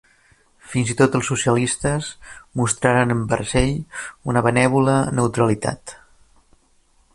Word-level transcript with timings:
Fins 0.69 0.93
i 0.93 0.95
tot 1.01 1.17
els 1.19 1.27
socialistes 1.31 2.07
mostraren 2.61 3.15
envers 3.17 3.53
ell 3.63 3.75
una 4.33 4.43
benèvola 4.49 4.99
neutralitat. 5.21 5.97